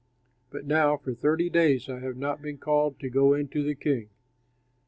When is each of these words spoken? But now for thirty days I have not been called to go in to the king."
But 0.49 0.65
now 0.65 0.97
for 0.97 1.13
thirty 1.13 1.47
days 1.47 1.87
I 1.87 1.99
have 1.99 2.17
not 2.17 2.41
been 2.41 2.57
called 2.57 2.99
to 3.01 3.09
go 3.11 3.35
in 3.35 3.49
to 3.49 3.61
the 3.61 3.75
king." 3.75 4.09